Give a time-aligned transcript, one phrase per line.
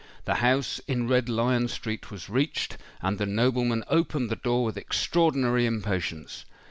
[0.25, 4.75] The house in Red Lion Street was reached; and the nobleman opened the door with
[4.75, 6.43] extraordinary impatience.